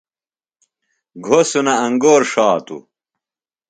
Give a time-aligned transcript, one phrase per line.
[1.25, 2.83] گھوسنہ انگور ݜاتوۡ۔